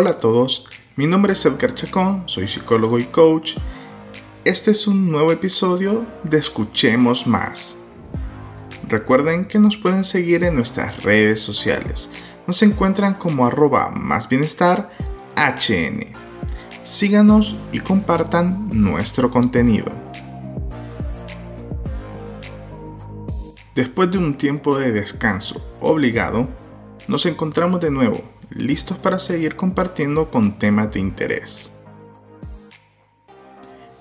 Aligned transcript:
Hola 0.00 0.12
a 0.12 0.16
todos, 0.18 0.66
mi 0.96 1.06
nombre 1.06 1.34
es 1.34 1.44
Edgar 1.44 1.74
Chacón, 1.74 2.22
soy 2.24 2.48
psicólogo 2.48 2.98
y 2.98 3.04
coach. 3.04 3.58
Este 4.46 4.70
es 4.70 4.86
un 4.86 5.12
nuevo 5.12 5.30
episodio 5.30 6.06
de 6.24 6.38
Escuchemos 6.38 7.26
Más. 7.26 7.76
Recuerden 8.88 9.44
que 9.44 9.58
nos 9.58 9.76
pueden 9.76 10.02
seguir 10.02 10.42
en 10.42 10.54
nuestras 10.54 11.02
redes 11.02 11.42
sociales. 11.42 12.08
Nos 12.46 12.62
encuentran 12.62 13.12
como 13.12 13.44
arroba 13.44 13.90
más 13.90 14.26
bienestar 14.26 14.88
HN. 15.36 16.06
Síganos 16.82 17.58
y 17.70 17.80
compartan 17.80 18.70
nuestro 18.72 19.30
contenido. 19.30 19.92
Después 23.74 24.10
de 24.10 24.16
un 24.16 24.38
tiempo 24.38 24.78
de 24.78 24.92
descanso 24.92 25.62
obligado, 25.82 26.48
nos 27.06 27.26
encontramos 27.26 27.80
de 27.80 27.90
nuevo, 27.90 28.29
listos 28.50 28.98
para 28.98 29.18
seguir 29.18 29.56
compartiendo 29.56 30.28
con 30.28 30.52
temas 30.52 30.92
de 30.92 31.00
interés. 31.00 31.72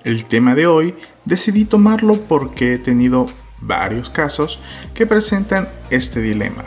El 0.03 0.25
tema 0.25 0.55
de 0.55 0.65
hoy 0.65 0.95
decidí 1.25 1.65
tomarlo 1.65 2.15
porque 2.21 2.73
he 2.73 2.77
tenido 2.77 3.27
varios 3.61 4.09
casos 4.09 4.59
que 4.93 5.05
presentan 5.05 5.67
este 5.89 6.21
dilema. 6.21 6.63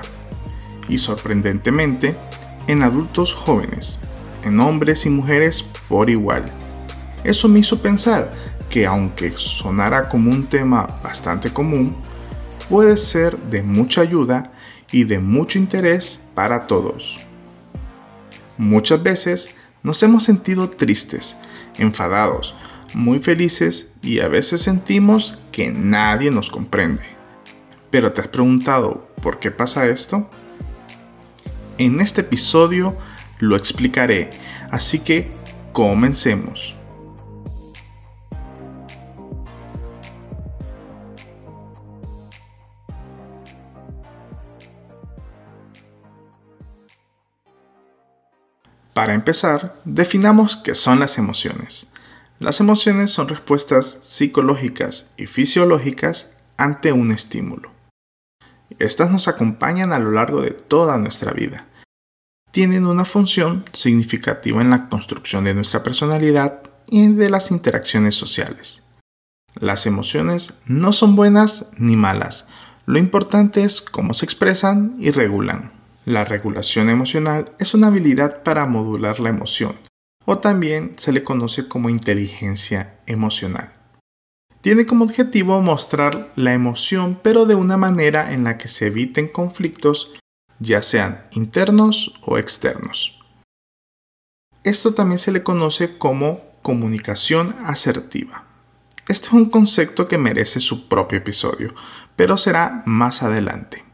Y 0.88 0.98
sorprendentemente, 0.98 2.14
en 2.66 2.82
adultos 2.82 3.32
jóvenes, 3.32 4.00
en 4.44 4.60
hombres 4.60 5.06
y 5.06 5.10
mujeres 5.10 5.62
por 5.88 6.10
igual. 6.10 6.44
Eso 7.24 7.48
me 7.48 7.60
hizo 7.60 7.80
pensar 7.80 8.30
que 8.68 8.86
aunque 8.86 9.32
sonara 9.36 10.08
como 10.08 10.30
un 10.30 10.46
tema 10.46 11.00
bastante 11.02 11.52
común, 11.52 11.96
puede 12.68 12.96
ser 12.96 13.38
de 13.38 13.62
mucha 13.62 14.00
ayuda 14.00 14.52
y 14.90 15.04
de 15.04 15.18
mucho 15.18 15.58
interés 15.58 16.22
para 16.34 16.66
todos. 16.66 17.18
Muchas 18.58 19.02
veces 19.02 19.54
nos 19.82 20.02
hemos 20.02 20.24
sentido 20.24 20.68
tristes, 20.68 21.36
enfadados, 21.78 22.54
muy 22.94 23.18
felices 23.18 23.90
y 24.02 24.20
a 24.20 24.28
veces 24.28 24.62
sentimos 24.62 25.38
que 25.50 25.70
nadie 25.70 26.30
nos 26.30 26.50
comprende. 26.50 27.02
Pero 27.90 28.12
¿te 28.12 28.20
has 28.20 28.28
preguntado 28.28 29.08
por 29.22 29.38
qué 29.38 29.50
pasa 29.50 29.86
esto? 29.86 30.28
En 31.78 32.00
este 32.00 32.20
episodio 32.20 32.94
lo 33.38 33.56
explicaré, 33.56 34.30
así 34.70 34.98
que 34.98 35.30
comencemos. 35.72 36.76
Para 48.94 49.14
empezar, 49.14 49.74
definamos 49.84 50.56
qué 50.56 50.74
son 50.74 51.00
las 51.00 51.16
emociones. 51.16 51.88
Las 52.38 52.60
emociones 52.60 53.10
son 53.10 53.28
respuestas 53.28 53.98
psicológicas 54.02 55.10
y 55.16 55.26
fisiológicas 55.26 56.30
ante 56.56 56.92
un 56.92 57.10
estímulo. 57.10 57.70
Estas 58.78 59.10
nos 59.10 59.28
acompañan 59.28 59.92
a 59.92 59.98
lo 59.98 60.10
largo 60.10 60.42
de 60.42 60.50
toda 60.50 60.98
nuestra 60.98 61.32
vida. 61.32 61.66
Tienen 62.50 62.86
una 62.86 63.04
función 63.04 63.64
significativa 63.72 64.60
en 64.60 64.70
la 64.70 64.88
construcción 64.88 65.44
de 65.44 65.54
nuestra 65.54 65.82
personalidad 65.82 66.60
y 66.86 67.08
de 67.12 67.30
las 67.30 67.50
interacciones 67.50 68.14
sociales. 68.14 68.82
Las 69.54 69.86
emociones 69.86 70.58
no 70.66 70.92
son 70.92 71.16
buenas 71.16 71.70
ni 71.78 71.96
malas, 71.96 72.46
lo 72.84 72.98
importante 72.98 73.62
es 73.62 73.80
cómo 73.80 74.12
se 74.12 74.24
expresan 74.24 74.94
y 74.98 75.12
regulan. 75.12 75.81
La 76.04 76.24
regulación 76.24 76.90
emocional 76.90 77.52
es 77.60 77.74
una 77.74 77.86
habilidad 77.86 78.42
para 78.42 78.66
modular 78.66 79.20
la 79.20 79.30
emoción, 79.30 79.76
o 80.24 80.38
también 80.38 80.94
se 80.96 81.12
le 81.12 81.22
conoce 81.22 81.68
como 81.68 81.90
inteligencia 81.90 82.98
emocional. 83.06 83.72
Tiene 84.62 84.84
como 84.84 85.04
objetivo 85.04 85.60
mostrar 85.60 86.32
la 86.34 86.54
emoción 86.54 87.18
pero 87.22 87.46
de 87.46 87.54
una 87.54 87.76
manera 87.76 88.32
en 88.32 88.42
la 88.42 88.58
que 88.58 88.68
se 88.68 88.88
eviten 88.88 89.28
conflictos 89.28 90.12
ya 90.58 90.82
sean 90.82 91.22
internos 91.32 92.14
o 92.22 92.36
externos. 92.36 93.18
Esto 94.64 94.94
también 94.94 95.18
se 95.18 95.32
le 95.32 95.42
conoce 95.42 95.98
como 95.98 96.40
comunicación 96.62 97.54
asertiva. 97.64 98.44
Este 99.08 99.28
es 99.28 99.32
un 99.32 99.50
concepto 99.50 100.06
que 100.06 100.18
merece 100.18 100.58
su 100.60 100.88
propio 100.88 101.18
episodio, 101.18 101.74
pero 102.14 102.36
será 102.36 102.82
más 102.86 103.22
adelante. 103.24 103.84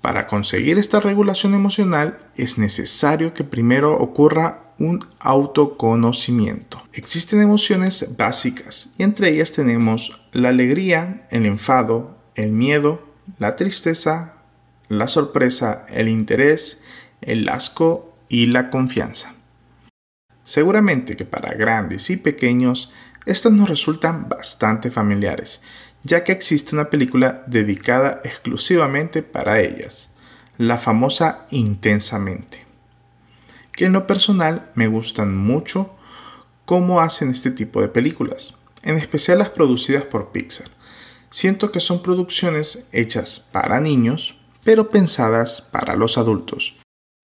Para 0.00 0.26
conseguir 0.26 0.78
esta 0.78 1.00
regulación 1.00 1.54
emocional 1.54 2.18
es 2.36 2.56
necesario 2.56 3.34
que 3.34 3.44
primero 3.44 3.96
ocurra 3.96 4.72
un 4.78 5.04
autoconocimiento. 5.18 6.82
Existen 6.92 7.42
emociones 7.42 8.16
básicas 8.16 8.90
y 8.96 9.02
entre 9.02 9.30
ellas 9.30 9.52
tenemos 9.52 10.22
la 10.32 10.50
alegría, 10.50 11.26
el 11.30 11.46
enfado, 11.46 12.16
el 12.36 12.52
miedo, 12.52 13.02
la 13.38 13.56
tristeza, 13.56 14.34
la 14.88 15.08
sorpresa, 15.08 15.84
el 15.88 16.08
interés, 16.08 16.80
el 17.20 17.48
asco 17.48 18.14
y 18.28 18.46
la 18.46 18.70
confianza. 18.70 19.34
Seguramente 20.44 21.16
que 21.16 21.24
para 21.24 21.54
grandes 21.54 22.08
y 22.08 22.16
pequeños 22.16 22.92
estas 23.30 23.52
nos 23.52 23.68
resultan 23.68 24.28
bastante 24.28 24.90
familiares, 24.90 25.62
ya 26.02 26.24
que 26.24 26.32
existe 26.32 26.74
una 26.74 26.90
película 26.90 27.44
dedicada 27.46 28.20
exclusivamente 28.24 29.22
para 29.22 29.60
ellas, 29.60 30.10
la 30.56 30.78
famosa 30.78 31.46
Intensamente 31.50 32.68
que 33.78 33.84
en 33.84 33.92
lo 33.92 34.08
personal 34.08 34.72
me 34.74 34.88
gustan 34.88 35.38
mucho 35.38 35.94
cómo 36.64 37.00
hacen 37.00 37.30
este 37.30 37.52
tipo 37.52 37.80
de 37.80 37.86
películas, 37.86 38.54
en 38.82 38.96
especial 38.96 39.38
las 39.38 39.50
producidas 39.50 40.02
por 40.02 40.32
Pixar. 40.32 40.66
Siento 41.30 41.70
que 41.70 41.78
son 41.78 42.02
producciones 42.02 42.88
hechas 42.90 43.46
para 43.52 43.78
niños, 43.78 44.36
pero 44.64 44.90
pensadas 44.90 45.60
para 45.60 45.94
los 45.94 46.18
adultos, 46.18 46.74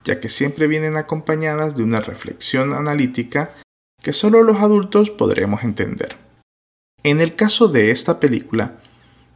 ya 0.05 0.21
que 0.21 0.29
siempre 0.29 0.69
vienen 0.69 0.97
acompañadas 0.97 1.75
de 1.75 1.83
una 1.83 2.01
reflexión 2.01 2.73
analítica 2.73 3.51
que 4.05 4.13
solo 4.13 4.45
los 4.45 4.59
adultos 4.59 5.11
podremos 5.11 5.65
entender. 5.65 6.17
En 7.03 7.21
el 7.21 7.35
caso 7.35 7.67
de 7.67 7.91
esta 7.91 8.21
película, 8.21 8.77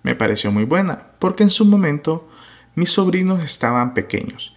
me 0.04 0.14
pareció 0.14 0.52
muy 0.52 0.62
buena, 0.62 1.08
porque 1.18 1.42
en 1.42 1.50
su 1.50 1.64
momento 1.64 2.28
mis 2.76 2.92
sobrinos 2.92 3.42
estaban 3.42 3.94
pequeños 3.94 4.54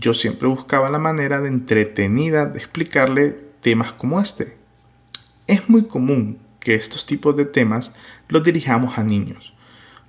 yo 0.00 0.14
siempre 0.14 0.48
buscaba 0.48 0.90
la 0.90 0.98
manera 0.98 1.40
de 1.40 1.48
entretenida 1.48 2.46
de 2.46 2.58
explicarle 2.58 3.36
temas 3.60 3.92
como 3.92 4.18
este. 4.18 4.56
Es 5.46 5.68
muy 5.68 5.84
común 5.84 6.38
que 6.58 6.74
estos 6.74 7.04
tipos 7.04 7.36
de 7.36 7.44
temas 7.44 7.94
los 8.28 8.42
dirijamos 8.42 8.96
a 8.96 9.04
niños, 9.04 9.52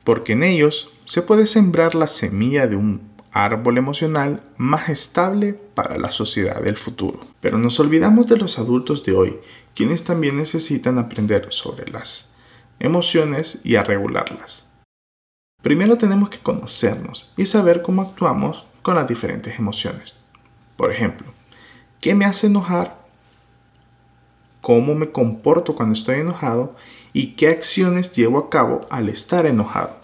porque 0.06 0.34
en 0.34 0.44
ellos 0.44 0.90
se 1.04 1.22
puede 1.22 1.46
sembrar 1.46 1.94
la 1.94 2.08
semilla 2.08 2.68
de 2.68 2.78
un 2.78 3.11
árbol 3.32 3.78
emocional 3.78 4.42
más 4.58 4.90
estable 4.90 5.54
para 5.54 5.98
la 5.98 6.12
sociedad 6.12 6.62
del 6.62 6.78
futuro. 6.78 7.20
Pero 7.40 7.58
nos 7.58 7.80
olvidamos 7.80 8.28
de 8.28 8.38
los 8.38 8.60
adultos 8.60 9.04
de 9.06 9.14
hoy, 9.14 9.40
quienes 9.74 10.04
también 10.04 10.38
necesitan 10.38 10.98
aprender 10.98 11.48
sobre 11.52 11.90
las 11.90 12.32
emociones 12.80 13.60
y 13.64 13.76
a 13.76 13.84
regularlas. 13.84 14.68
Primero 15.62 15.98
tenemos 15.98 16.30
que 16.30 16.40
conocernos 16.40 17.32
y 17.38 17.46
saber 17.46 17.82
cómo 17.82 18.02
actuamos 18.02 18.66
con 18.82 18.96
las 18.96 19.08
diferentes 19.08 19.58
emociones. 19.60 20.16
Por 20.76 20.92
ejemplo, 20.92 21.28
¿qué 22.00 22.16
me 22.16 22.26
hace 22.26 22.48
enojar? 22.48 23.00
¿Cómo 24.62 24.96
me 24.96 25.12
comporto 25.12 25.76
cuando 25.76 25.94
estoy 25.94 26.20
enojado? 26.20 26.76
¿Y 27.14 27.34
qué 27.34 27.50
acciones 27.50 28.12
llevo 28.12 28.40
a 28.40 28.50
cabo 28.50 28.82
al 28.90 29.10
estar 29.10 29.46
enojado? 29.46 29.98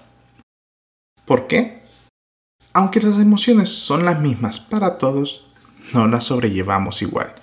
¿Por 1.26 1.48
qué? 1.48 1.77
Aunque 2.78 3.02
las 3.02 3.18
emociones 3.18 3.70
son 3.70 4.06
las 4.06 4.20
mismas 4.20 4.60
para 4.60 5.00
todos, 5.00 5.48
no 5.96 6.08
las 6.08 6.26
sobrellevamos 6.26 7.02
igual. 7.02 7.34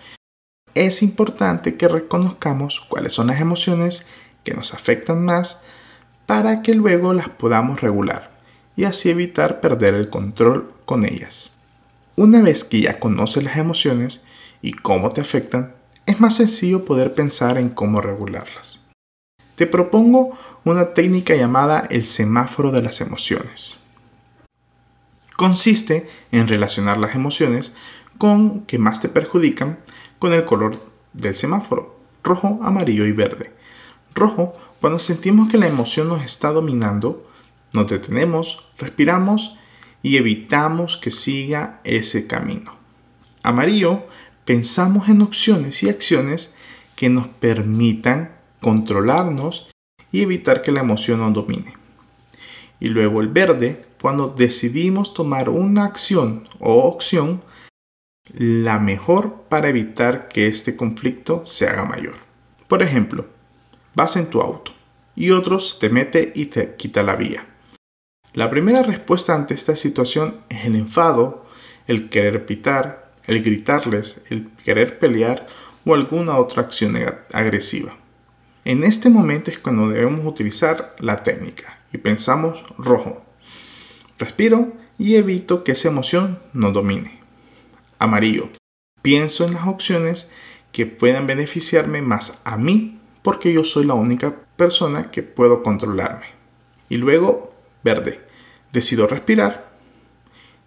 Es 0.76 1.02
importante 1.02 1.76
que 1.76 1.88
reconozcamos 1.88 2.80
cuáles 2.80 3.14
son 3.14 3.26
las 3.26 3.40
emociones 3.40 4.06
que 4.44 4.54
nos 4.54 4.74
afectan 4.74 5.24
más 5.24 5.60
para 6.26 6.62
que 6.62 6.74
luego 6.74 7.12
las 7.14 7.30
podamos 7.30 7.80
regular 7.80 8.30
y 8.76 8.84
así 8.84 9.10
evitar 9.10 9.60
perder 9.60 9.94
el 9.94 10.08
control 10.08 10.72
con 10.84 11.04
ellas. 11.04 11.50
Una 12.14 12.40
vez 12.40 12.62
que 12.62 12.82
ya 12.82 13.00
conoces 13.00 13.42
las 13.42 13.56
emociones 13.56 14.22
y 14.62 14.70
cómo 14.72 15.08
te 15.08 15.20
afectan, 15.20 15.74
es 16.06 16.20
más 16.20 16.36
sencillo 16.36 16.84
poder 16.84 17.12
pensar 17.12 17.58
en 17.58 17.70
cómo 17.70 18.00
regularlas. 18.00 18.82
Te 19.56 19.66
propongo 19.66 20.38
una 20.64 20.94
técnica 20.94 21.34
llamada 21.34 21.88
el 21.90 22.04
semáforo 22.04 22.70
de 22.70 22.82
las 22.82 23.00
emociones. 23.00 23.80
Consiste 25.36 26.08
en 26.32 26.48
relacionar 26.48 26.98
las 26.98 27.14
emociones 27.14 27.72
con 28.18 28.62
que 28.66 28.78
más 28.78 29.00
te 29.00 29.08
perjudican 29.08 29.78
con 30.18 30.32
el 30.32 30.44
color 30.44 30.80
del 31.12 31.34
semáforo, 31.34 31.98
rojo, 32.22 32.60
amarillo 32.62 33.06
y 33.06 33.12
verde. 33.12 33.52
Rojo, 34.14 34.52
cuando 34.80 34.98
sentimos 34.98 35.50
que 35.50 35.58
la 35.58 35.66
emoción 35.66 36.08
nos 36.08 36.22
está 36.22 36.50
dominando, 36.50 37.28
nos 37.72 37.88
detenemos, 37.88 38.64
respiramos 38.78 39.56
y 40.02 40.16
evitamos 40.16 40.96
que 40.96 41.10
siga 41.10 41.80
ese 41.82 42.26
camino. 42.26 42.76
Amarillo, 43.42 44.04
pensamos 44.44 45.08
en 45.08 45.22
opciones 45.22 45.82
y 45.82 45.88
acciones 45.88 46.54
que 46.94 47.08
nos 47.08 47.26
permitan 47.26 48.36
controlarnos 48.60 49.68
y 50.12 50.22
evitar 50.22 50.62
que 50.62 50.72
la 50.72 50.80
emoción 50.80 51.20
nos 51.20 51.32
domine. 51.32 51.74
Y 52.84 52.90
luego 52.90 53.22
el 53.22 53.28
verde, 53.28 53.82
cuando 54.02 54.28
decidimos 54.28 55.14
tomar 55.14 55.48
una 55.48 55.86
acción 55.86 56.46
o 56.60 56.82
opción, 56.82 57.42
la 58.34 58.78
mejor 58.78 59.44
para 59.48 59.70
evitar 59.70 60.28
que 60.28 60.48
este 60.48 60.76
conflicto 60.76 61.46
se 61.46 61.66
haga 61.66 61.86
mayor. 61.86 62.12
Por 62.68 62.82
ejemplo, 62.82 63.24
vas 63.94 64.16
en 64.16 64.28
tu 64.28 64.42
auto 64.42 64.72
y 65.16 65.30
otros 65.30 65.78
te 65.78 65.88
mete 65.88 66.30
y 66.34 66.44
te 66.44 66.74
quita 66.74 67.02
la 67.02 67.16
vía. 67.16 67.46
La 68.34 68.50
primera 68.50 68.82
respuesta 68.82 69.34
ante 69.34 69.54
esta 69.54 69.76
situación 69.76 70.40
es 70.50 70.66
el 70.66 70.76
enfado, 70.76 71.46
el 71.86 72.10
querer 72.10 72.44
pitar, 72.44 73.14
el 73.26 73.42
gritarles, 73.42 74.20
el 74.28 74.50
querer 74.62 74.98
pelear 74.98 75.46
o 75.86 75.94
alguna 75.94 76.36
otra 76.36 76.64
acción 76.64 76.98
agresiva. 77.32 77.96
En 78.66 78.84
este 78.84 79.08
momento 79.08 79.50
es 79.50 79.58
cuando 79.58 79.88
debemos 79.88 80.26
utilizar 80.26 80.94
la 80.98 81.22
técnica 81.22 81.78
y 81.94 81.98
pensamos 81.98 82.64
rojo. 82.76 83.24
Respiro 84.18 84.72
y 84.98 85.14
evito 85.14 85.64
que 85.64 85.72
esa 85.72 85.88
emoción 85.88 86.40
nos 86.52 86.74
domine. 86.74 87.20
Amarillo. 87.98 88.50
Pienso 89.00 89.44
en 89.44 89.54
las 89.54 89.68
opciones 89.68 90.28
que 90.72 90.86
puedan 90.86 91.26
beneficiarme 91.26 92.02
más 92.02 92.40
a 92.44 92.56
mí 92.56 93.00
porque 93.22 93.52
yo 93.52 93.64
soy 93.64 93.84
la 93.84 93.94
única 93.94 94.34
persona 94.56 95.10
que 95.10 95.22
puedo 95.22 95.62
controlarme. 95.62 96.26
Y 96.88 96.96
luego, 96.96 97.54
verde. 97.84 98.20
Decido 98.72 99.06
respirar, 99.06 99.72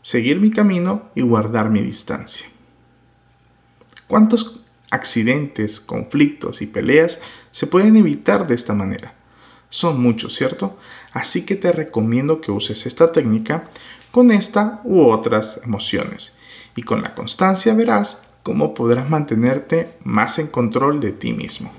seguir 0.01 0.39
mi 0.39 0.49
camino 0.49 1.09
y 1.13 1.21
guardar 1.21 1.69
mi 1.69 1.81
distancia. 1.81 2.47
¿Cuántos 4.07 4.63
accidentes, 4.91 5.81
conflictos 5.81 6.61
y 6.61 6.67
peleas 6.67 7.19
se 7.51 7.67
pueden 7.67 7.97
evitar 7.97 8.47
de 8.47 8.55
esta 8.55 8.73
manera? 8.73 9.16
Son 9.69 10.01
muchos, 10.01 10.33
¿cierto? 10.35 10.77
Así 11.11 11.45
que 11.45 11.55
te 11.55 11.71
recomiendo 11.71 12.41
que 12.41 12.51
uses 12.51 12.85
esta 12.85 13.11
técnica 13.11 13.69
con 14.11 14.31
esta 14.31 14.81
u 14.83 15.01
otras 15.01 15.59
emociones. 15.63 16.33
Y 16.75 16.83
con 16.83 17.01
la 17.01 17.15
constancia 17.15 17.73
verás 17.73 18.21
cómo 18.43 18.73
podrás 18.73 19.09
mantenerte 19.09 19.89
más 20.03 20.39
en 20.39 20.47
control 20.47 20.99
de 20.99 21.11
ti 21.11 21.33
mismo. 21.33 21.71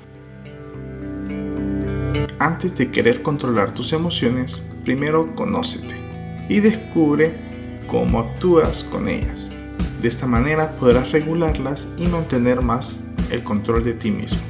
Antes 2.38 2.74
de 2.76 2.90
querer 2.90 3.22
controlar 3.22 3.72
tus 3.72 3.92
emociones, 3.92 4.62
primero 4.84 5.34
conócete 5.34 5.96
y 6.48 6.60
descubre 6.60 7.84
cómo 7.88 8.20
actúas 8.20 8.84
con 8.84 9.08
ellas. 9.08 9.50
De 10.00 10.08
esta 10.08 10.26
manera 10.26 10.70
podrás 10.78 11.10
regularlas 11.10 11.88
y 11.96 12.06
mantener 12.06 12.60
más 12.60 13.00
el 13.30 13.42
control 13.42 13.82
de 13.82 13.94
ti 13.94 14.10
mismo. 14.10 14.40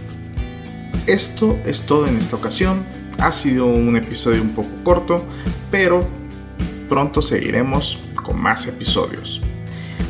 Esto 1.06 1.58
es 1.64 1.86
todo 1.86 2.06
en 2.06 2.18
esta 2.18 2.36
ocasión. 2.36 2.84
Ha 3.18 3.32
sido 3.32 3.66
un 3.66 3.96
episodio 3.96 4.42
un 4.42 4.50
poco 4.50 4.70
corto, 4.84 5.24
pero 5.70 6.04
pronto 6.88 7.20
seguiremos 7.20 7.98
con 8.22 8.40
más 8.40 8.66
episodios. 8.66 9.40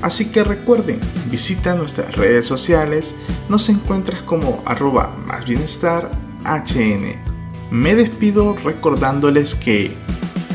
Así 0.02 0.26
que 0.26 0.44
recuerden, 0.44 1.00
visita 1.30 1.74
nuestras 1.74 2.14
redes 2.16 2.46
sociales, 2.46 3.16
nos 3.48 3.68
encuentras 3.68 4.22
como 4.22 4.62
arroba 4.64 5.16
más 5.26 5.44
bienestar 5.44 6.10
HN. 6.44 7.16
Me 7.70 7.94
despido 7.94 8.54
recordándoles 8.62 9.54
que 9.54 9.96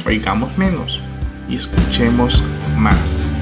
oigamos 0.05 0.57
menos 0.57 1.01
y 1.50 1.57
escuchemos 1.57 2.41
más. 2.77 3.32